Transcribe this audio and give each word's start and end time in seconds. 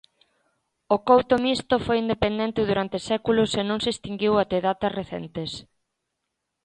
O 0.95 0.97
Couto 1.07 1.35
Misto 1.45 1.75
foi 1.85 1.97
independente 2.03 2.61
durante 2.69 2.97
séculos 3.09 3.51
e 3.61 3.63
non 3.69 3.79
se 3.83 3.89
extinguíu 3.93 4.33
até 4.37 4.57
datas 4.67 4.95
recentes. 4.99 5.51